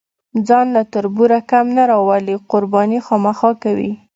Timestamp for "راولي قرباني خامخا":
1.91-3.51